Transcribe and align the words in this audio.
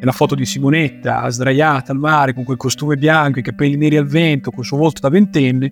è 0.00 0.04
la 0.04 0.12
foto 0.12 0.36
di 0.36 0.46
Simonetta 0.46 1.28
sdraiata 1.28 1.90
al 1.90 1.98
mare 1.98 2.32
con 2.32 2.44
quel 2.44 2.56
costume 2.56 2.96
bianco, 2.96 3.40
i 3.40 3.42
capelli 3.42 3.76
neri 3.76 3.96
al 3.96 4.06
vento, 4.06 4.50
col 4.50 4.64
suo 4.64 4.76
volto 4.76 5.00
da 5.00 5.08
ventenne, 5.08 5.70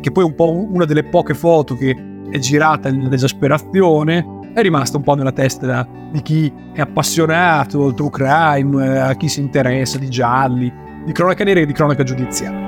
che 0.00 0.10
poi 0.10 0.24
è 0.24 0.26
un 0.26 0.34
po' 0.34 0.52
una 0.52 0.84
delle 0.84 1.04
poche 1.04 1.34
foto 1.34 1.76
che 1.76 1.96
è 2.28 2.38
girata 2.38 2.90
nell'esasperazione, 2.90 4.24
è 4.52 4.60
rimasta 4.62 4.96
un 4.96 5.04
po' 5.04 5.14
nella 5.14 5.30
testa 5.30 5.88
di 6.10 6.20
chi 6.22 6.52
è 6.72 6.80
appassionato 6.80 7.86
al 7.86 7.94
true 7.94 8.10
crime, 8.10 8.98
a 8.98 9.14
chi 9.14 9.28
si 9.28 9.40
interessa 9.40 9.98
di 9.98 10.10
gialli, 10.10 10.72
di 11.04 11.12
cronaca 11.12 11.44
nera 11.44 11.60
e 11.60 11.66
di 11.66 11.72
cronaca 11.72 12.02
giudiziaria. 12.02 12.66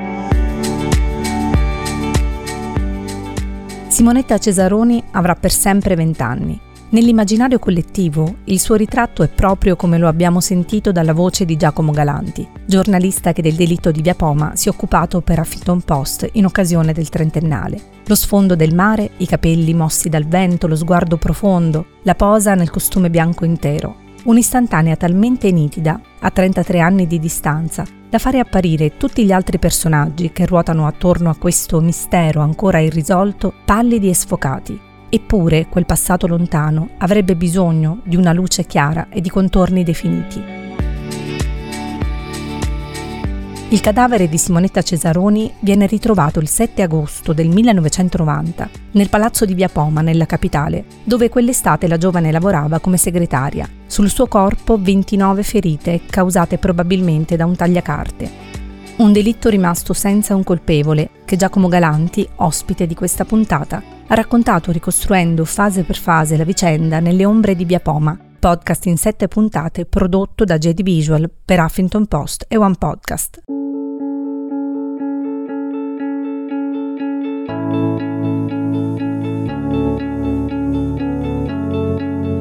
Simonetta 3.89 4.39
Cesaroni 4.39 5.03
avrà 5.11 5.35
per 5.35 5.50
sempre 5.50 5.96
vent'anni 5.96 6.68
Nell'immaginario 6.93 7.61
collettivo, 7.61 8.38
il 8.46 8.59
suo 8.59 8.75
ritratto 8.75 9.22
è 9.22 9.29
proprio 9.29 9.76
come 9.76 9.96
lo 9.96 10.08
abbiamo 10.08 10.40
sentito 10.40 10.90
dalla 10.90 11.12
voce 11.12 11.44
di 11.44 11.57
Giacomo 11.57 11.93
Galanti, 11.93 12.48
giornalista 12.67 13.32
che 13.32 13.43
del 13.43 13.54
delitto 13.54 13.93
di 13.93 14.03
Via 14.03 14.17
Poma 14.17 14.57
si 14.57 14.67
è 14.67 14.72
occupato 14.72 15.21
per 15.21 15.39
Huffington 15.39 15.82
Post 15.82 16.29
in 16.32 16.46
occasione 16.46 16.93
del 16.93 17.08
trentennale. 17.08 17.81
Lo 18.07 18.17
sfondo 18.17 18.57
del 18.57 18.75
mare, 18.75 19.12
i 19.18 19.26
capelli 19.26 19.72
mossi 19.72 20.08
dal 20.08 20.26
vento, 20.26 20.67
lo 20.67 20.75
sguardo 20.75 21.17
profondo, 21.17 21.86
la 22.03 22.17
posa 22.17 22.54
nel 22.57 22.71
costume 22.71 23.09
bianco 23.09 23.45
intero. 23.45 24.09
Un'istantanea 24.25 24.96
talmente 24.96 25.53
nitida, 25.53 26.00
a 26.18 26.31
33 26.32 26.81
anni 26.81 27.07
di 27.07 27.20
distanza, 27.20 27.86
da 28.11 28.18
fare 28.18 28.40
apparire 28.40 28.96
tutti 28.96 29.25
gli 29.25 29.31
altri 29.31 29.61
personaggi 29.61 30.32
che 30.32 30.45
ruotano 30.45 30.89
attorno 30.89 31.31
a 31.31 31.36
questo 31.36 31.81
mistero 31.81 32.41
ancora 32.41 32.81
irrisolto 32.81 33.55
pallidi 33.64 34.09
e 34.09 34.14
sfocati, 34.14 34.89
Eppure 35.12 35.67
quel 35.69 35.87
passato 35.87 36.28
lontano 36.28 36.91
avrebbe 36.98 37.34
bisogno 37.34 38.01
di 38.05 38.14
una 38.14 38.33
luce 38.33 38.64
chiara 38.64 39.09
e 39.11 39.20
di 39.20 39.28
contorni 39.28 39.83
definiti. 39.83 40.41
Il 43.73 43.81
cadavere 43.81 44.29
di 44.29 44.39
Simonetta 44.39 44.83
Cesaroni 44.83 45.53
viene 45.61 45.87
ritrovato 45.87 46.39
il 46.39 46.49
7 46.49 46.83
agosto 46.83 47.33
del 47.33 47.49
1990 47.49 48.69
nel 48.93 49.09
palazzo 49.09 49.45
di 49.45 49.55
Via 49.55 49.69
Poma, 49.69 50.01
nella 50.01 50.27
capitale, 50.27 50.84
dove 51.05 51.29
quell'estate 51.29 51.89
la 51.89 51.97
giovane 51.97 52.31
lavorava 52.31 52.79
come 52.79 52.97
segretaria. 52.97 53.69
Sul 53.87 54.11
suo 54.11 54.27
corpo 54.29 54.77
29 54.77 55.43
ferite 55.43 56.01
causate 56.09 56.59
probabilmente 56.59 57.37
da 57.37 57.47
un 57.47 57.56
tagliacarte. 57.56 58.59
Un 59.01 59.12
delitto 59.12 59.48
rimasto 59.48 59.95
senza 59.95 60.34
un 60.34 60.45
colpevole 60.45 61.09
che 61.25 61.37
Giacomo 61.37 61.69
Galanti, 61.69 62.29
ospite 62.37 62.87
di 62.87 62.95
questa 62.95 63.25
puntata, 63.25 63.83
ha 64.06 64.15
raccontato 64.15 64.70
ricostruendo 64.73 65.47
fase 65.47 65.84
per 65.84 65.97
fase 65.97 66.37
la 66.37 66.45
vicenda 66.45 67.01
nelle 67.01 67.25
ombre 67.25 67.56
di 67.56 67.65
Biapoma, 67.65 68.19
podcast 68.39 68.84
in 68.87 68.98
sette 68.98 69.27
puntate 69.27 69.87
prodotto 69.87 70.45
da 70.45 70.59
JD 70.59 70.83
Visual 70.83 71.31
per 71.43 71.61
Huffington 71.61 72.05
Post 72.09 72.45
e 72.47 72.59
One 72.59 72.75
Podcast. 72.78 73.41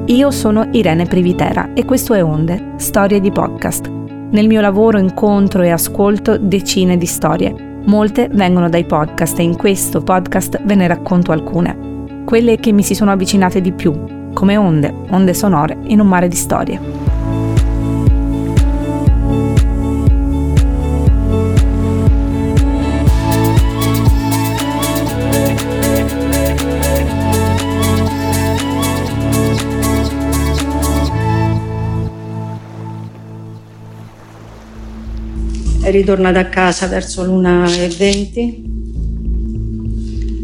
Io 0.08 0.32
sono 0.32 0.68
Irene 0.74 1.06
Privitera 1.06 1.72
e 1.74 1.86
questo 1.86 2.14
è 2.14 2.22
Onde, 2.22 2.74
storie 2.76 3.22
di 3.22 3.32
podcast 3.32 3.99
nel 4.32 4.48
mio 4.48 4.62
lavoro 4.62 5.00
incontro 5.00 5.64
e 5.64 5.70
ascolto 5.70 6.38
decine 6.38 6.98
di 6.98 7.06
storie. 7.06 7.82
Molte 7.86 8.30
vengono 8.32 8.70
dai 8.70 8.86
podcast 8.86 9.40
e 9.40 9.44
in 9.44 9.56
questo 9.56 10.02
podcast 10.02 10.62
ve 10.64 10.76
ne 10.76 10.88
racconto 10.88 11.32
alcune. 11.32 12.24
Quelle 12.26 12.58
che 12.58 12.72
mi 12.72 12.84
si 12.84 12.94
sono 12.94 13.12
avvicinate 13.12 13.62
di 13.62 13.72
più, 13.72 14.32
come 14.34 14.58
onde, 14.58 14.94
onde 15.10 15.34
sonore 15.34 15.78
in 15.84 16.00
un 16.00 16.08
mare 16.08 16.28
di 16.28 16.36
storie. 16.36 17.09
È 35.90 35.92
ritornata 35.92 36.40
a 36.40 36.46
casa 36.46 36.88
verso 36.88 37.26
l'una 37.26 37.66
e 37.68 37.88
venti, 37.90 38.64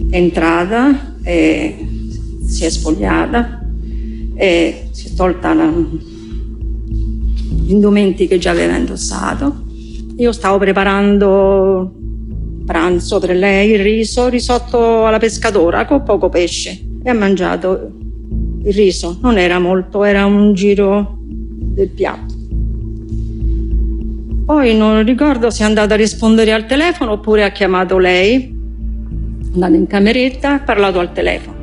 è 0.09 0.15
entrata 0.15 1.17
e 1.23 1.87
si 2.45 2.65
è 2.65 2.69
spogliata 2.69 3.63
e 4.35 4.87
si 4.91 5.07
è 5.07 5.13
tolta 5.13 5.53
la, 5.53 5.71
gli 6.87 7.71
indumenti 7.71 8.27
che 8.27 8.39
già 8.39 8.51
aveva 8.51 8.75
indossato. 8.75 9.63
Io 10.17 10.31
stavo 10.31 10.57
preparando 10.57 11.93
pranzo 12.65 13.19
per 13.19 13.35
lei, 13.35 13.71
il 13.71 13.79
riso, 13.79 14.27
risotto 14.27 15.05
alla 15.05 15.19
pescatora 15.19 15.85
con 15.85 16.01
poco 16.03 16.29
pesce 16.29 16.79
e 17.03 17.09
ha 17.09 17.13
mangiato 17.13 17.91
il 18.63 18.73
riso. 18.73 19.19
Non 19.21 19.37
era 19.37 19.59
molto, 19.59 20.03
era 20.03 20.25
un 20.25 20.53
giro 20.53 21.17
del 21.19 21.89
piatto. 21.89 22.34
Poi 24.45 24.75
non 24.77 25.03
ricordo 25.03 25.49
se 25.49 25.63
è 25.63 25.65
andata 25.65 25.95
a 25.95 25.97
rispondere 25.97 26.53
al 26.53 26.67
telefono 26.67 27.13
oppure 27.13 27.43
ha 27.43 27.49
chiamato 27.49 27.97
lei, 27.97 28.55
andata 29.53 29.75
in 29.75 29.87
cameretta 29.87 30.53
ha 30.53 30.59
parlato 30.59 30.99
al 30.99 31.11
telefono. 31.11 31.55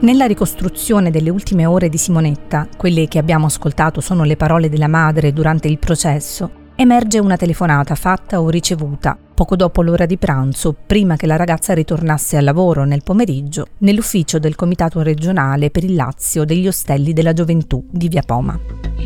Nella 0.00 0.26
ricostruzione 0.26 1.10
delle 1.10 1.30
ultime 1.30 1.64
ore 1.64 1.88
di 1.88 1.96
Simonetta, 1.96 2.68
quelle 2.76 3.08
che 3.08 3.18
abbiamo 3.18 3.46
ascoltato 3.46 4.02
sono 4.02 4.24
le 4.24 4.36
parole 4.36 4.68
della 4.68 4.88
madre 4.88 5.32
durante 5.32 5.68
il 5.68 5.78
processo, 5.78 6.50
emerge 6.74 7.18
una 7.18 7.36
telefonata 7.36 7.94
fatta 7.94 8.40
o 8.40 8.50
ricevuta 8.50 9.18
poco 9.38 9.54
dopo 9.54 9.82
l'ora 9.82 10.04
di 10.04 10.16
pranzo, 10.16 10.74
prima 10.84 11.14
che 11.14 11.28
la 11.28 11.36
ragazza 11.36 11.72
ritornasse 11.72 12.36
al 12.36 12.42
lavoro 12.42 12.84
nel 12.84 13.04
pomeriggio, 13.04 13.68
nell'ufficio 13.78 14.40
del 14.40 14.56
Comitato 14.56 15.00
regionale 15.00 15.70
per 15.70 15.84
il 15.84 15.94
Lazio 15.94 16.44
degli 16.44 16.66
Ostelli 16.66 17.12
della 17.12 17.32
Gioventù 17.32 17.84
di 17.88 18.08
Via 18.08 18.22
Poma. 18.22 18.58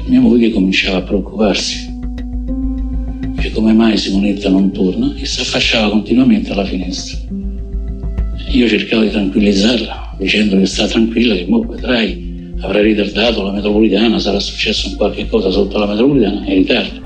Mia 0.06 0.20
moglie 0.20 0.50
cominciava 0.50 0.96
a 0.96 1.02
preoccuparsi 1.02 2.00
che 3.36 3.52
come 3.52 3.74
mai 3.74 3.98
Simonetta 3.98 4.48
non 4.48 4.72
torna 4.72 5.14
e 5.16 5.26
si 5.26 5.42
affacciava 5.42 5.90
continuamente 5.90 6.50
alla 6.50 6.64
finestra. 6.64 7.18
Io 8.52 8.68
cercavo 8.68 9.02
di 9.02 9.10
tranquillizzarla 9.10 10.16
dicendo 10.16 10.56
che 10.56 10.64
sta 10.64 10.86
tranquilla, 10.86 11.34
che 11.34 11.44
mo 11.46 11.60
vedrai, 11.60 12.54
avrai 12.62 12.84
ritardato 12.84 13.42
la 13.42 13.52
metropolitana, 13.52 14.18
sarà 14.18 14.40
successo 14.40 14.88
un 14.88 14.96
qualche 14.96 15.26
cosa 15.26 15.50
sotto 15.50 15.76
la 15.76 15.88
metropolitana, 15.88 16.42
è 16.46 16.52
in 16.52 16.56
ritardo. 16.56 17.01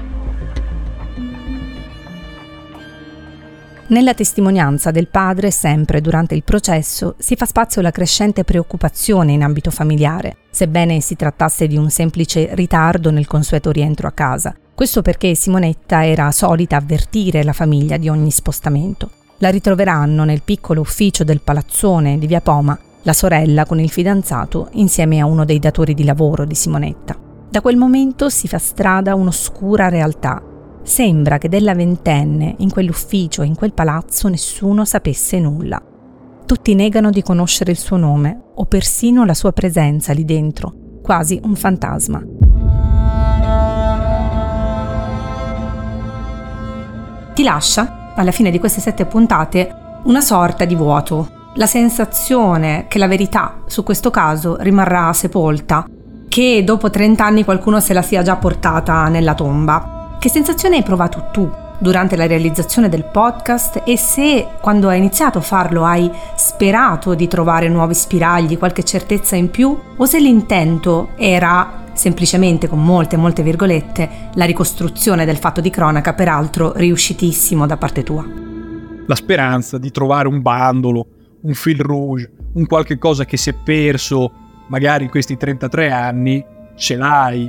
Nella 3.89 4.15
testimonianza 4.15 4.91
del 4.91 5.07
padre, 5.07 5.53
sempre 5.53 6.01
durante 6.01 6.35
il 6.35 6.43
processo, 6.43 7.15
si 7.19 7.37
fa 7.37 7.47
spazio 7.47 7.81
alla 7.81 7.93
crescente 7.93 8.43
preoccupazione 8.43 9.31
in 9.31 9.45
ambito 9.45 9.71
familiare, 9.71 10.39
sebbene 10.51 11.01
si 11.01 11.15
trattasse 11.15 11.69
di 11.69 11.77
un 11.77 11.89
semplice 11.89 12.49
ritardo 12.55 13.13
nel 13.13 13.29
consueto 13.29 13.71
rientro 13.71 14.09
a 14.09 14.11
casa. 14.11 14.57
Questo 14.75 15.03
perché 15.03 15.37
Simonetta 15.37 16.05
era 16.05 16.33
solita 16.33 16.75
avvertire 16.75 17.45
la 17.45 17.53
famiglia 17.53 17.97
di 17.97 18.09
ogni 18.09 18.33
spostamento. 18.33 19.11
La 19.39 19.51
ritroveranno 19.51 20.25
nel 20.25 20.43
piccolo 20.43 20.81
ufficio 20.81 21.23
del 21.23 21.41
palazzone 21.41 22.19
di 22.19 22.27
Via 22.27 22.41
Poma, 22.41 22.77
la 23.03 23.13
sorella 23.13 23.67
con 23.67 23.79
il 23.79 23.91
fidanzato 23.91 24.69
insieme 24.73 25.21
a 25.21 25.27
uno 25.27 25.45
dei 25.45 25.61
datori 25.61 25.95
di 25.95 26.03
lavoro 26.03 26.45
di 26.45 26.57
Simonetta. 26.57 27.17
Da 27.49 27.61
quel 27.61 27.77
momento 27.77 28.31
si 28.31 28.49
fa 28.49 28.59
strada 28.59 29.15
un'oscura 29.15 29.89
realtà 29.89 30.43
Sembra 30.87 31.37
che 31.39 31.49
della 31.49 31.75
ventenne 31.75 32.55
in 32.59 32.71
quell'ufficio 32.71 33.43
e 33.43 33.47
in 33.47 33.57
quel 33.57 33.73
palazzo 33.73 34.29
nessuno 34.29 34.85
sapesse 34.85 35.41
nulla. 35.41 35.83
Tutti 36.47 36.77
negano 36.77 37.11
di 37.11 37.23
conoscere 37.23 37.73
il 37.73 37.77
suo 37.77 37.97
nome 37.97 38.41
o 38.55 38.67
persino 38.67 39.25
la 39.25 39.35
sua 39.35 39.51
presenza 39.51 40.13
lì 40.13 40.25
dentro, 40.25 40.73
quasi 41.03 41.41
un 41.43 41.57
fantasma. 41.57 42.23
Ti 47.35 47.43
lascia, 47.43 48.13
alla 48.15 48.31
fine 48.31 48.53
di 48.53 48.61
queste 48.61 48.81
sette 48.81 49.07
puntate, 49.07 50.01
una 50.05 50.21
sorta 50.21 50.65
di 50.65 50.77
vuoto, 50.77 51.51
la 51.57 51.67
sensazione 51.67 52.87
che 52.87 52.99
la 52.99 53.09
verità 53.09 53.65
su 53.67 53.83
questo 53.83 54.11
caso 54.11 54.57
rimarrà 54.61 55.13
sepolta, 55.13 55.85
che 56.29 56.63
dopo 56.65 56.91
30 56.91 57.25
anni 57.25 57.45
qualcuno 57.45 57.81
se 57.81 57.93
la 57.93 58.03
sia 58.03 58.23
già 58.23 58.37
portata 58.37 59.09
nella 59.09 59.35
tomba. 59.35 59.96
Che 60.19 60.29
sensazione 60.31 60.77
hai 60.77 60.83
provato 60.83 61.29
tu 61.31 61.49
durante 61.79 62.17
la 62.17 62.27
realizzazione 62.27 62.89
del 62.89 63.05
podcast 63.05 63.83
e 63.85 63.99
se 63.99 64.49
quando 64.61 64.89
hai 64.89 64.99
iniziato 64.99 65.39
a 65.39 65.43
farlo 65.43 65.85
hai 65.85 66.11
sperato 66.35 67.15
di 67.15 67.29
trovare 67.29 67.69
nuovi 67.69 67.95
spiragli, 67.95 68.59
qualche 68.59 68.83
certezza 68.83 69.37
in 69.37 69.51
più 69.51 69.79
o 69.97 70.05
se 70.07 70.19
l'intento 70.19 71.11
era 71.17 71.85
semplicemente 71.93 72.67
con 72.67 72.83
molte 72.83 73.17
molte 73.17 73.43
virgolette 73.43 74.31
la 74.35 74.45
ricostruzione 74.47 75.25
del 75.25 75.37
fatto 75.37 75.61
di 75.61 75.71
cronaca 75.71 76.15
peraltro 76.15 76.73
riuscitissimo 76.75 77.67
da 77.67 77.77
parte 77.77 78.03
tua. 78.03 78.25
La 79.07 79.15
speranza 79.15 79.79
di 79.79 79.91
trovare 79.91 80.29
un 80.29 80.41
bandolo, 80.41 81.07
un 81.43 81.55
fil 81.55 81.79
rouge, 81.79 82.33
un 82.55 82.67
qualche 82.67 82.99
cosa 82.99 83.25
che 83.25 83.37
si 83.37 83.51
è 83.51 83.55
perso 83.55 84.33
magari 84.69 85.05
in 85.05 85.11
questi 85.11 85.37
33 85.37 85.93
anni, 85.93 86.45
ce 86.75 86.97
l'hai 86.97 87.49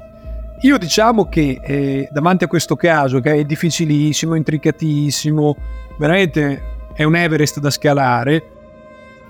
io 0.62 0.77
diciamo 0.80 1.30
che 1.30 1.59
eh, 1.62 2.09
davanti 2.12 2.44
a 2.44 2.48
questo 2.48 2.75
caso, 2.75 3.19
che 3.19 3.31
è 3.31 3.44
difficilissimo, 3.44 4.33
intricatissimo, 4.33 5.56
veramente 6.00 6.75
è 6.95 7.04
un 7.04 7.15
Everest 7.15 7.59
da 7.59 7.69
scalare, 7.69 8.44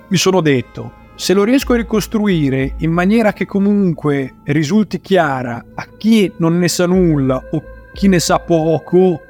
mi 0.07 0.15
sono 0.15 0.39
detto, 0.39 1.05
se 1.15 1.33
lo 1.33 1.43
riesco 1.43 1.73
a 1.73 1.77
ricostruire 1.77 2.75
in 2.77 2.91
maniera 2.91 3.33
che 3.33 3.45
comunque 3.45 4.35
risulti 4.45 5.01
chiara 5.01 5.65
a 5.75 5.87
chi 5.97 6.31
non 6.37 6.57
ne 6.59 6.69
sa 6.69 6.85
nulla 6.85 7.43
o 7.51 7.63
chi 7.93 8.07
ne 8.07 8.19
sa 8.19 8.39
poco, 8.39 9.21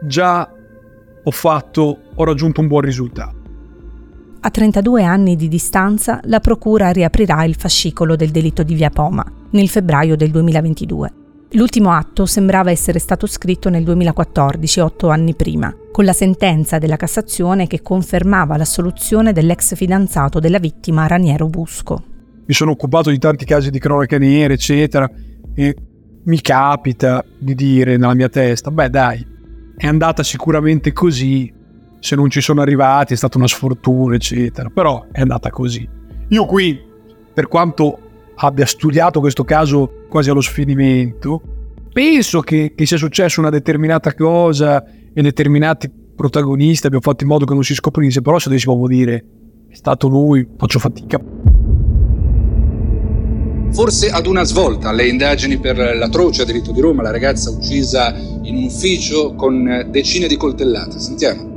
già 0.00 0.50
ho 1.24 1.30
fatto, 1.30 1.98
ho 2.14 2.24
raggiunto 2.24 2.62
un 2.62 2.68
buon 2.68 2.82
risultato. 2.82 3.40
A 4.40 4.50
32 4.50 5.04
anni 5.04 5.36
di 5.36 5.48
distanza, 5.48 6.20
la 6.24 6.40
Procura 6.40 6.90
riaprirà 6.90 7.44
il 7.44 7.54
fascicolo 7.54 8.16
del 8.16 8.30
delitto 8.30 8.62
di 8.62 8.74
Via 8.74 8.90
Poma 8.90 9.40
nel 9.52 9.68
febbraio 9.68 10.16
del 10.16 10.30
2022. 10.30 11.12
L'ultimo 11.52 11.92
atto 11.92 12.24
sembrava 12.24 12.70
essere 12.70 12.98
stato 12.98 13.26
scritto 13.26 13.68
nel 13.68 13.84
2014, 13.84 14.80
otto 14.80 15.08
anni 15.08 15.34
prima, 15.34 15.74
con 15.90 16.04
la 16.04 16.14
sentenza 16.14 16.78
della 16.78 16.96
Cassazione 16.96 17.66
che 17.66 17.82
confermava 17.82 18.56
l'assoluzione 18.56 19.32
dell'ex 19.32 19.74
fidanzato 19.74 20.38
della 20.38 20.58
vittima 20.58 21.06
Raniero 21.06 21.46
Busco. 21.48 22.02
Mi 22.46 22.54
sono 22.54 22.70
occupato 22.70 23.10
di 23.10 23.18
tanti 23.18 23.44
casi 23.44 23.70
di 23.70 23.78
cronaca 23.78 24.18
nera, 24.18 24.54
eccetera, 24.54 25.10
e 25.54 25.76
mi 26.24 26.40
capita 26.40 27.24
di 27.38 27.54
dire 27.54 27.96
nella 27.96 28.14
mia 28.14 28.28
testa, 28.28 28.70
beh 28.70 28.88
dai, 28.88 29.26
è 29.76 29.86
andata 29.86 30.22
sicuramente 30.22 30.92
così, 30.92 31.52
se 31.98 32.16
non 32.16 32.30
ci 32.30 32.40
sono 32.40 32.62
arrivati 32.62 33.12
è 33.14 33.16
stata 33.16 33.36
una 33.38 33.46
sfortuna, 33.46 34.14
eccetera. 34.14 34.70
Però 34.70 35.06
è 35.12 35.20
andata 35.20 35.50
così. 35.50 35.88
Io 36.28 36.46
qui, 36.46 36.80
per 37.34 37.48
quanto 37.48 38.11
abbia 38.46 38.66
studiato 38.66 39.20
questo 39.20 39.44
caso 39.44 40.06
quasi 40.08 40.30
allo 40.30 40.40
sfinimento, 40.40 41.40
penso 41.92 42.40
che, 42.40 42.72
che 42.74 42.86
sia 42.86 42.96
successa 42.96 43.40
una 43.40 43.50
determinata 43.50 44.14
cosa 44.14 44.84
e 44.84 45.22
determinati 45.22 45.90
protagonisti 46.14 46.86
abbiano 46.86 47.04
fatto 47.04 47.22
in 47.22 47.30
modo 47.30 47.44
che 47.44 47.54
non 47.54 47.62
si 47.62 47.74
scoprisse, 47.74 48.20
però 48.20 48.38
se 48.38 48.48
dovessi 48.48 48.66
proprio 48.66 48.88
dire 48.88 49.24
è 49.68 49.74
stato 49.74 50.08
lui, 50.08 50.46
faccio 50.56 50.78
fatica. 50.78 51.20
Forse 53.70 54.10
ad 54.10 54.26
una 54.26 54.44
svolta 54.44 54.90
alle 54.90 55.06
indagini 55.06 55.58
per 55.58 55.76
l'atroce 55.96 56.44
delitto 56.44 56.72
di 56.72 56.80
Roma, 56.80 57.02
la 57.02 57.10
ragazza 57.10 57.48
uccisa 57.48 58.14
in 58.42 58.56
un 58.56 58.64
ufficio 58.64 59.34
con 59.34 59.88
decine 59.90 60.26
di 60.26 60.36
coltellate. 60.36 60.98
Sentiamo 60.98 61.51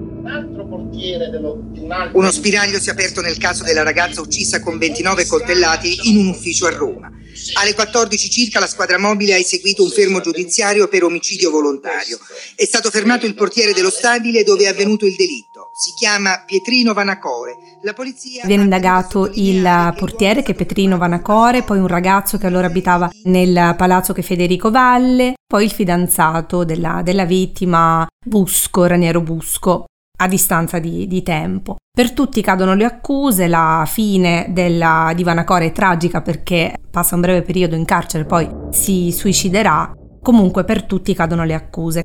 portiere 0.96 1.30
dello, 1.30 1.60
di 1.62 1.80
un 1.80 1.92
altro... 1.92 2.18
Uno 2.18 2.32
spiraglio 2.32 2.80
si 2.80 2.90
è 2.90 2.94
aperto 2.94 3.22
nel 3.22 3.38
caso 3.38 3.64
della 3.64 3.84
ragazza 3.84 4.22
uccisa 4.22 4.62
con 4.62 4.78
29 4.78 5.28
coltellati 5.28 6.10
in 6.10 6.18
un 6.18 6.28
ufficio 6.28 6.66
a 6.66 6.72
Roma. 6.72 7.12
Alle 7.56 7.74
14 7.74 8.30
circa 8.30 8.60
la 8.60 8.68
squadra 8.68 8.98
mobile 8.98 9.34
ha 9.34 9.38
eseguito 9.38 9.84
un 9.84 9.90
fermo 9.90 10.22
giudiziario 10.22 10.88
per 10.88 11.04
omicidio 11.04 11.52
volontario. 11.52 12.18
È 12.56 12.64
stato 12.64 12.90
fermato 12.90 13.26
il 13.26 13.36
portiere 13.36 13.74
dello 13.74 13.90
stabile 13.90 14.44
dove 14.44 14.64
è 14.64 14.68
avvenuto 14.68 15.06
il 15.06 15.16
delitto. 15.16 15.72
Si 15.78 15.92
chiama 16.00 16.44
Pietrino 16.46 16.94
Vanacore. 16.94 17.56
La 17.84 17.92
polizia 17.92 18.46
Viene 18.46 18.64
indagato 18.64 19.30
il 19.34 19.94
portiere 19.98 20.44
che 20.44 20.54
è 20.54 20.56
Pietrino 20.56 20.98
Vanacore, 20.98 21.64
poi 21.64 21.80
un 21.80 21.88
ragazzo 21.88 22.38
che 22.38 22.48
allora 22.48 22.68
abitava 22.68 23.12
nel 23.24 23.76
palazzo 23.78 24.14
che 24.14 24.22
è 24.22 24.24
Federico 24.24 24.72
Valle, 24.72 25.34
poi 25.46 25.66
il 25.66 25.72
fidanzato 25.72 26.64
della, 26.64 27.02
della 27.04 27.26
vittima 27.26 28.08
Busco, 28.26 28.86
Raniero 28.86 29.20
Busco 29.20 29.88
a 30.18 30.28
distanza 30.28 30.80
di, 30.80 31.08
di, 31.08 31.24
tempo. 31.24 31.76
Per 31.96 32.12
tutti 32.14 32.42
cadono 32.42 32.74
le 32.74 32.86
accuse, 32.86 33.48
la 33.48 33.84
fine 33.88 34.48
della, 34.50 35.14
di 35.16 35.24
Vanacore 35.24 35.68
è 35.68 35.72
tragica 35.72 36.22
perché 36.22 36.76
passa 36.90 37.16
un 37.16 37.22
breve 37.22 37.42
periodo 37.42 37.76
in 37.76 37.86
carcere 37.86 38.24
e 38.24 38.28
poi 38.28 38.50
si 38.72 39.12
suiciderà, 39.12 39.94
comunque 40.22 40.64
per 40.64 40.84
tutti 40.84 41.14
cadono 41.14 41.44
le 41.44 41.54
accuse. 41.54 42.04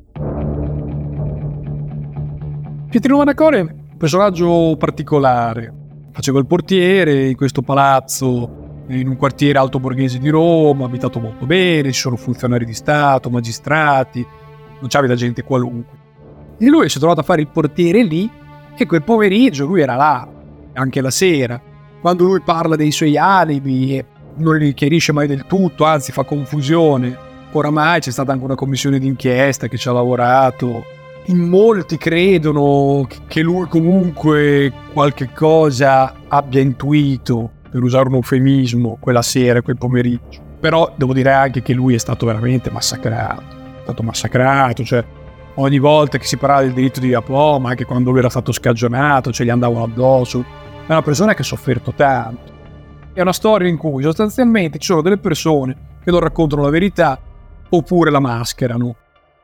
Pietrino 2.88 3.18
Vanacore 3.18 3.58
è 3.58 3.62
un 3.62 3.96
personaggio 3.96 4.76
particolare, 4.78 5.72
faceva 6.12 6.38
il 6.38 6.46
portiere 6.46 7.28
in 7.28 7.36
questo 7.36 7.62
palazzo 7.62 8.60
in 8.88 9.08
un 9.08 9.16
quartiere 9.16 9.58
alto 9.58 9.78
borghese 9.78 10.18
di 10.18 10.28
Roma, 10.28 10.84
abitato 10.84 11.20
molto 11.20 11.46
bene, 11.46 11.92
ci 11.92 12.00
sono 12.00 12.16
funzionari 12.16 12.64
di 12.64 12.74
Stato, 12.74 13.30
magistrati, 13.30 14.26
non 14.80 14.88
c'è 14.88 15.00
da 15.02 15.14
gente 15.14 15.42
qualunque. 15.44 15.99
E 16.62 16.66
lui 16.66 16.90
si 16.90 16.98
è 16.98 17.00
trovato 17.00 17.20
a 17.20 17.22
fare 17.22 17.40
il 17.40 17.48
portiere 17.48 18.02
lì 18.02 18.30
e 18.76 18.84
quel 18.84 19.02
pomeriggio 19.02 19.64
lui 19.64 19.80
era 19.80 19.94
là, 19.94 20.28
anche 20.74 21.00
la 21.00 21.10
sera. 21.10 21.58
Quando 22.02 22.24
lui 22.24 22.40
parla 22.40 22.76
dei 22.76 22.90
suoi 22.90 23.16
alibi 23.16 23.96
e 23.96 24.04
non 24.36 24.58
li 24.58 24.74
chiarisce 24.74 25.12
mai 25.12 25.26
del 25.26 25.46
tutto, 25.46 25.84
anzi 25.84 26.12
fa 26.12 26.22
confusione. 26.22 27.16
Oramai 27.52 28.00
c'è 28.00 28.10
stata 28.10 28.32
anche 28.32 28.44
una 28.44 28.56
commissione 28.56 28.98
d'inchiesta 28.98 29.68
che 29.68 29.78
ci 29.78 29.88
ha 29.88 29.92
lavorato. 29.92 30.84
In 31.26 31.48
molti 31.48 31.96
credono 31.96 33.08
che 33.26 33.40
lui 33.40 33.66
comunque 33.66 34.70
qualche 34.92 35.30
cosa 35.32 36.12
abbia 36.28 36.60
intuito, 36.60 37.52
per 37.70 37.82
usare 37.82 38.08
un 38.08 38.16
eufemismo, 38.16 38.98
quella 39.00 39.22
sera, 39.22 39.62
quel 39.62 39.78
pomeriggio. 39.78 40.40
Però 40.60 40.92
devo 40.94 41.14
dire 41.14 41.32
anche 41.32 41.62
che 41.62 41.72
lui 41.72 41.94
è 41.94 41.98
stato 41.98 42.26
veramente 42.26 42.70
massacrato. 42.70 43.40
È 43.40 43.82
stato 43.82 44.02
massacrato, 44.02 44.84
cioè 44.84 45.02
ogni 45.54 45.78
volta 45.78 46.18
che 46.18 46.24
si 46.24 46.36
parlava 46.36 46.62
del 46.62 46.72
diritto 46.72 47.00
di 47.00 47.08
Japò, 47.08 47.58
ma 47.58 47.70
anche 47.70 47.84
quando 47.84 48.10
lui 48.10 48.20
era 48.20 48.30
stato 48.30 48.52
scagionato, 48.52 49.32
ce 49.32 49.44
gli 49.44 49.50
andavano 49.50 49.84
addosso. 49.84 50.44
È 50.86 50.92
una 50.92 51.02
persona 51.02 51.34
che 51.34 51.42
ha 51.42 51.44
sofferto 51.44 51.92
tanto. 51.92 52.58
È 53.12 53.20
una 53.20 53.32
storia 53.32 53.68
in 53.68 53.76
cui 53.76 54.02
sostanzialmente 54.02 54.78
ci 54.78 54.86
sono 54.86 55.02
delle 55.02 55.18
persone 55.18 55.98
che 56.02 56.10
non 56.10 56.20
raccontano 56.20 56.62
la 56.62 56.70
verità 56.70 57.18
oppure 57.68 58.10
la 58.10 58.20
mascherano. 58.20 58.96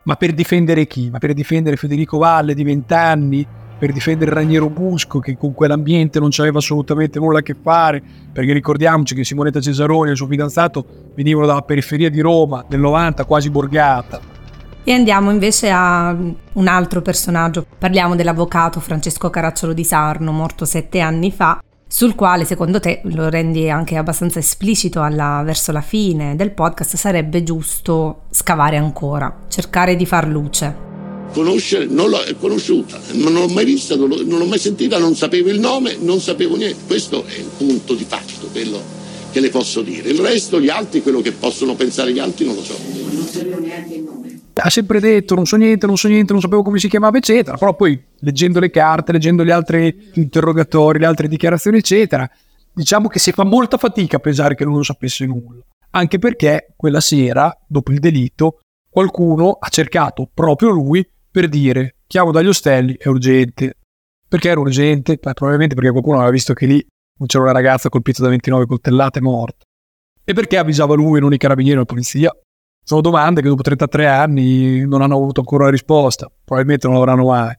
Ma 0.05 0.14
per 0.14 0.32
difendere 0.32 0.87
chi? 0.87 1.11
Ma 1.11 1.19
per 1.19 1.32
difendere 1.35 1.76
Federico 1.76 2.19
Valle 2.19 2.55
di 2.55 2.62
vent'anni? 2.62 3.47
Per 3.79 3.93
difendere 3.93 4.32
Raniero 4.32 4.70
Busco 4.70 5.19
che 5.19 5.37
con 5.37 5.52
quell'ambiente 5.52 6.19
non 6.19 6.31
c'aveva 6.31 6.59
assolutamente 6.59 7.19
nulla 7.19 7.41
a 7.41 7.43
che 7.43 7.55
fare? 7.61 8.02
Perché 8.32 8.52
ricordiamoci 8.52 9.14
che 9.14 9.25
Simonetta 9.25 9.61
Cesaroni 9.61 10.09
e 10.09 10.12
il 10.12 10.17
suo 10.17 10.26
fidanzato 10.26 10.87
venivano 11.14 11.47
dalla 11.47 11.62
periferia 11.62 12.09
di 12.09 12.20
Roma 12.20 12.64
del 12.67 12.81
90, 12.81 13.25
quasi 13.25 13.50
borgata 13.50 14.36
e 14.88 14.93
andiamo 14.93 15.33
invece 15.33 15.69
a 15.69 16.17
un 16.53 16.69
altro 16.69 17.03
personaggio. 17.03 17.67
Parliamo 17.77 18.15
dell'avvocato 18.15 18.79
Francesco 18.79 19.31
Caracciolo 19.31 19.73
di 19.73 19.83
Sarno, 19.83 20.31
morto 20.31 20.65
sette 20.65 21.00
anni 21.00 21.33
fa, 21.33 21.61
sul 21.88 22.15
quale 22.15 22.44
secondo 22.44 22.79
te 22.79 23.00
lo 23.06 23.29
rendi 23.29 23.69
anche 23.69 23.97
abbastanza 23.97 24.38
esplicito 24.38 25.03
alla, 25.03 25.43
verso 25.44 25.73
la 25.73 25.81
fine 25.81 26.37
del 26.37 26.52
podcast, 26.52 26.95
sarebbe 26.95 27.43
giusto 27.43 28.26
scavare 28.31 28.76
ancora, 28.76 29.47
cercare 29.49 29.97
di 29.97 30.07
far 30.07 30.28
luce. 30.28 30.85
Conoscere, 31.33 31.87
non 31.87 32.09
l'ho 32.09 32.21
conosciuta, 32.38 32.97
non 33.14 33.33
l'ho 33.33 33.49
mai 33.49 33.64
vista, 33.64 33.97
non, 33.97 34.09
non 34.09 34.38
l'ho 34.38 34.47
mai 34.47 34.61
sentita, 34.61 34.99
non 34.99 35.16
sapevo 35.16 35.49
il 35.49 35.59
nome, 35.59 35.97
non 35.99 36.21
sapevo 36.21 36.55
niente. 36.55 36.87
Questo 36.87 37.25
è 37.26 37.37
il 37.37 37.50
punto 37.57 37.95
di 37.95 38.05
fatto, 38.05 38.47
quello 38.52 38.81
che 39.33 39.40
le 39.40 39.50
posso 39.50 39.83
dire. 39.83 40.11
Il 40.11 40.21
resto, 40.21 40.61
gli 40.61 40.69
altri, 40.69 41.02
quello 41.02 41.21
che 41.23 41.33
possono 41.33 41.75
pensare 41.75 42.12
gli 42.12 42.21
altri, 42.21 42.47
non 42.47 42.55
lo 42.55 42.62
so. 42.62 42.76
Non 43.11 43.26
sapevo 43.26 43.59
neanche 43.59 43.95
il 43.95 44.05
nome 44.05 44.25
ha 44.62 44.70
sempre 44.70 45.00
detto 45.00 45.34
non 45.34 45.46
so 45.46 45.56
niente, 45.56 45.86
non 45.86 45.96
so 45.96 46.08
niente, 46.08 46.32
non 46.32 46.40
sapevo 46.40 46.62
come 46.62 46.78
si 46.78 46.88
chiamava, 46.88 47.18
eccetera. 47.18 47.56
Però 47.56 47.75
poi 47.75 48.02
leggendo 48.20 48.60
le 48.60 48.70
carte, 48.70 49.12
leggendo 49.12 49.44
gli 49.44 49.50
altri 49.50 50.10
interrogatori, 50.14 50.98
le 50.98 51.06
altre 51.06 51.28
dichiarazioni, 51.28 51.78
eccetera, 51.78 52.28
diciamo 52.72 53.08
che 53.08 53.18
si 53.18 53.32
fa 53.32 53.44
molta 53.44 53.76
fatica 53.76 54.16
a 54.16 54.20
pensare 54.20 54.54
che 54.54 54.64
non 54.64 54.76
lo 54.76 54.82
sapesse 54.82 55.26
nulla. 55.26 55.62
Anche 55.90 56.18
perché 56.18 56.72
quella 56.76 57.00
sera, 57.00 57.56
dopo 57.66 57.92
il 57.92 58.00
delitto, 58.00 58.60
qualcuno 58.88 59.56
ha 59.60 59.68
cercato 59.68 60.28
proprio 60.32 60.70
lui 60.70 61.06
per 61.30 61.48
dire 61.48 61.96
chiamo 62.06 62.32
dagli 62.32 62.48
ostelli, 62.48 62.96
è 62.98 63.08
urgente. 63.08 63.76
Perché 64.28 64.48
era 64.48 64.60
urgente? 64.60 65.18
Beh, 65.20 65.34
probabilmente 65.34 65.75
perché 65.75 65.90
qualcuno 65.90 66.16
aveva 66.16 66.32
visto 66.32 66.54
che 66.54 66.66
lì 66.66 66.84
non 67.18 67.28
c'era 67.28 67.44
una 67.44 67.52
ragazza 67.52 67.88
colpita 67.88 68.22
da 68.22 68.28
29 68.28 68.66
coltellate 68.66 69.20
morta. 69.20 69.64
E 70.25 70.32
perché 70.32 70.56
avvisava 70.56 70.94
lui 70.94 71.18
e 71.18 71.20
non 71.20 71.32
i 71.32 71.38
carabinieri 71.38 71.76
o 71.76 71.80
la 71.80 71.86
polizia? 71.86 72.32
Sono 72.88 73.00
domande 73.00 73.43
che 73.43 73.49
dopo 73.49 73.62
33 73.62 74.07
anni 74.07 74.87
non 74.87 75.02
hanno 75.02 75.16
avuto 75.16 75.40
ancora 75.40 75.64
una 75.64 75.73
risposta, 75.73 76.31
probabilmente 76.45 76.87
non 76.87 76.97
l'avranno 76.97 77.26
mai. 77.26 77.52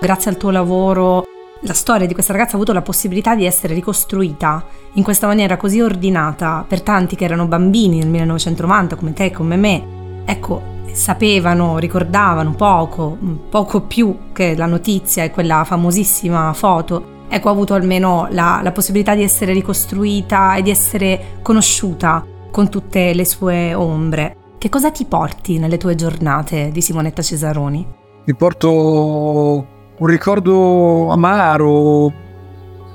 Grazie 0.00 0.32
al 0.32 0.36
tuo 0.36 0.50
lavoro 0.50 1.24
la 1.60 1.72
storia 1.72 2.08
di 2.08 2.14
questa 2.14 2.32
ragazza 2.32 2.54
ha 2.54 2.56
avuto 2.56 2.72
la 2.72 2.82
possibilità 2.82 3.36
di 3.36 3.44
essere 3.44 3.74
ricostruita 3.74 4.64
in 4.94 5.04
questa 5.04 5.28
maniera 5.28 5.56
così 5.56 5.80
ordinata 5.80 6.64
per 6.66 6.80
tanti 6.80 7.14
che 7.14 7.26
erano 7.26 7.46
bambini 7.46 7.98
nel 7.98 8.08
1990 8.08 8.96
come 8.96 9.12
te 9.12 9.30
come 9.30 9.54
me. 9.54 10.22
Ecco, 10.24 10.60
sapevano, 10.90 11.78
ricordavano 11.78 12.54
poco, 12.54 13.16
poco 13.48 13.82
più 13.82 14.32
che 14.32 14.56
la 14.56 14.66
notizia 14.66 15.22
e 15.22 15.30
quella 15.30 15.62
famosissima 15.62 16.52
foto 16.54 17.18
ecco, 17.30 17.48
ha 17.48 17.52
avuto 17.52 17.74
almeno 17.74 18.26
la, 18.30 18.60
la 18.62 18.72
possibilità 18.72 19.14
di 19.14 19.22
essere 19.22 19.52
ricostruita 19.52 20.56
e 20.56 20.62
di 20.62 20.70
essere 20.70 21.38
conosciuta 21.42 22.26
con 22.50 22.68
tutte 22.68 23.14
le 23.14 23.24
sue 23.24 23.72
ombre. 23.72 24.36
Che 24.58 24.68
cosa 24.68 24.90
ti 24.90 25.06
porti 25.06 25.58
nelle 25.58 25.78
tue 25.78 25.94
giornate 25.94 26.70
di 26.72 26.80
Simonetta 26.82 27.22
Cesaroni? 27.22 27.86
Mi 28.26 28.34
porto 28.34 29.66
un 29.96 30.06
ricordo 30.06 31.08
amaro, 31.08 32.12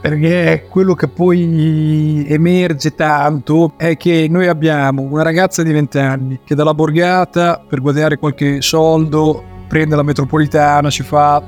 perché 0.02 0.68
quello 0.70 0.94
che 0.94 1.08
poi 1.08 2.26
emerge 2.28 2.94
tanto 2.94 3.74
è 3.78 3.98
che 3.98 4.28
noi 4.30 4.48
abbiamo 4.48 5.02
una 5.02 5.24
ragazza 5.24 5.64
di 5.64 5.72
20 5.72 5.98
anni 5.98 6.40
che 6.44 6.54
dalla 6.54 6.76
borgata 6.76 7.64
per 7.68 7.82
guadagnare 7.82 8.18
qualche 8.18 8.62
soldo 8.62 9.44
prende 9.68 9.96
la 9.96 10.04
metropolitana, 10.04 10.92
si 10.92 11.02
fa 11.02 11.42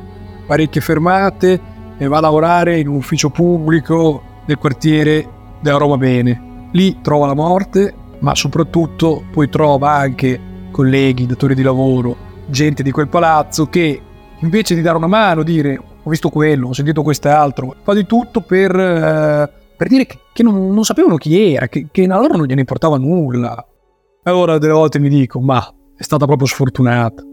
parecchie 0.48 0.82
fermate 0.82 1.76
e 1.98 2.08
va 2.08 2.18
a 2.18 2.22
lavorare 2.22 2.80
in 2.80 2.88
un 2.88 2.96
ufficio 2.96 3.30
pubblico 3.30 4.22
del 4.46 4.58
quartiere 4.58 5.28
della 5.62 5.78
Roma 5.78 5.98
Bene. 5.98 6.70
Lì 6.72 7.00
trova 7.02 7.28
la 7.28 7.34
morte, 7.34 7.94
ma 8.20 8.36
soprattutto 8.36 9.24
poi 9.32 9.50
trova 9.50 9.92
anche 9.92 10.40
colleghi, 10.72 11.26
datori 11.26 11.56
di 11.56 11.64
lavoro, 11.64 12.16
gente 12.48 12.84
di 12.84 12.92
quel 12.92 13.08
palazzo 13.08 13.68
che 13.68 14.02
invece 14.40 14.76
di 14.76 14.82
dare 14.82 14.98
una 14.98 15.08
mano, 15.08 15.44
dire 15.44 15.80
ho 16.04 16.10
visto 16.10 16.30
quello, 16.30 16.70
ho 16.70 16.74
sentito 16.74 17.04
quest'altro, 17.04 17.76
fa 17.84 17.94
di 17.94 18.06
tutto 18.06 18.42
per, 18.42 18.74
eh, 18.74 19.52
per 19.76 19.88
dire 19.88 20.06
che, 20.06 20.20
che 20.32 20.44
non, 20.44 20.74
non, 20.74 20.84
sapevano 20.84 21.18
chi 21.18 21.54
era, 21.54 21.68
che, 21.68 21.88
che 21.92 22.04
a 22.06 22.18
loro 22.18 22.38
non 22.38 22.46
gliene 22.46 22.62
importava 22.62 22.98
nulla. 22.98 23.66
Allora 24.24 24.58
delle 24.58 24.74
volte 24.74 25.00
mi 25.00 25.10
dico, 25.10 25.40
ma 25.42 25.66
è 25.96 26.04
stata 26.04 26.26
proprio 26.26 26.48
sfortunata. 26.48 27.27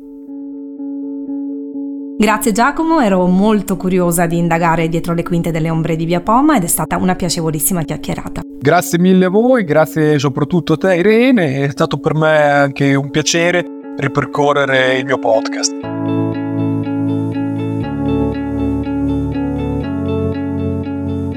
Grazie 2.17 2.53
Giacomo, 2.53 3.01
ero 3.01 3.27
molto 3.27 3.77
curiosa 3.77 4.27
di 4.27 4.39
indagare 4.39 4.89
dietro 4.89 5.15
le 5.15 5.25
quinte 5.25 5.51
delle 5.51 5.69
ombre 5.69 5.97
di 5.97 6.05
Via 6.05 6.21
Poma 6.21 6.57
ed 6.57 6.63
è 6.63 6.69
stata 6.69 6.97
una 6.97 7.17
piacevolissima 7.17 7.83
chiacchierata. 7.83 8.43
Grazie 8.61 9.01
mille 9.01 9.25
a 9.25 9.29
voi, 9.31 9.65
grazie 9.65 10.17
soprattutto 10.21 10.75
a 10.75 10.77
te 10.77 10.95
Irene, 10.95 11.65
è 11.65 11.71
stato 11.71 11.99
per 11.99 12.15
me 12.15 12.41
anche 12.41 12.95
un 12.95 13.11
piacere 13.11 13.67
ripercorrere 13.97 14.99
il 14.99 15.05
mio 15.05 15.19
podcast. 15.19 15.73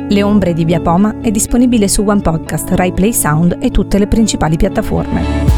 Le 0.09 0.23
ombre 0.23 0.53
di 0.53 0.63
Via 0.63 0.79
Poma 0.79 1.15
è 1.21 1.31
disponibile 1.31 1.87
su 1.87 2.03
One 2.05 2.21
Podcast, 2.21 2.69
Rai 2.75 2.93
Play 2.93 3.13
Sound 3.13 3.57
e 3.59 3.71
tutte 3.71 3.97
le 3.97 4.07
principali 4.07 4.55
piattaforme. 4.57 5.56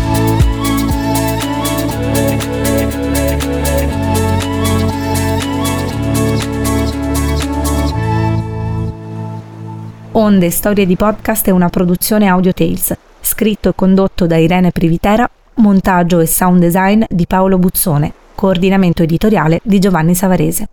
Onde 10.30 10.52
Storie 10.52 10.86
di 10.86 10.96
Podcast 10.96 11.48
è 11.48 11.50
una 11.50 11.70
produzione 11.70 12.28
Audio 12.28 12.54
Tales, 12.54 12.96
scritto 13.20 13.70
e 13.70 13.74
condotto 13.74 14.28
da 14.28 14.38
Irene 14.38 14.70
Privitera, 14.70 15.28
montaggio 15.56 16.20
e 16.20 16.28
sound 16.28 16.60
design 16.60 17.02
di 17.10 17.26
Paolo 17.26 17.58
Buzzone, 17.58 18.14
coordinamento 18.36 19.02
editoriale 19.02 19.60
di 19.64 19.80
Giovanni 19.80 20.14
Savarese. 20.14 20.70